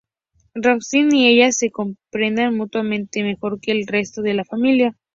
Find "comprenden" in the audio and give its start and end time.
1.69-2.57